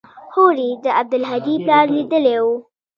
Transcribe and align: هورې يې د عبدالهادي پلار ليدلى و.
هورې 0.33 0.65
يې 0.71 0.75
د 0.83 0.85
عبدالهادي 0.99 1.55
پلار 1.65 1.85
ليدلى 1.95 2.37
و. 2.45 2.47